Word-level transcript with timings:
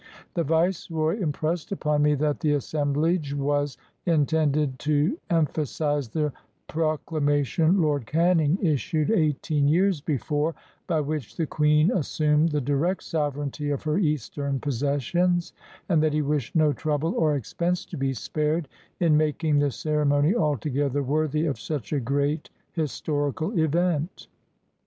The 0.33 0.43
Viceroy 0.43 1.19
impressed 1.19 1.71
upon 1.71 2.01
me 2.01 2.15
that 2.15 2.39
the 2.39 2.53
assemblage 2.53 3.35
was 3.35 3.77
intended 4.07 4.79
to 4.79 5.19
emphasize 5.29 6.09
the 6.09 6.33
Proclama 6.67 7.45
tion 7.45 7.79
Lord 7.83 8.07
Canning 8.07 8.57
issued 8.63 9.11
eighteen 9.11 9.67
years 9.67 10.01
before, 10.01 10.55
by 10.87 11.01
which 11.01 11.37
the 11.37 11.45
Queen 11.45 11.91
assumed 11.91 12.49
the 12.49 12.59
direct 12.59 13.03
sovereignty 13.03 13.69
of 13.69 13.83
her 13.83 13.99
Eastern 13.99 14.59
possessions, 14.59 15.53
and 15.87 16.01
that 16.01 16.13
he 16.13 16.23
wished 16.23 16.55
no 16.55 16.73
trouble 16.73 17.13
or 17.15 17.35
expense 17.35 17.85
to 17.85 17.95
be 17.95 18.11
spared 18.11 18.67
in 18.99 19.15
making 19.15 19.59
the 19.59 19.69
ceremony 19.69 20.33
altogether 20.33 21.03
worthy 21.03 21.45
of 21.45 21.59
such 21.59 21.93
a 21.93 21.99
great 21.99 22.49
historical 22.73 23.55
event. 23.59 24.25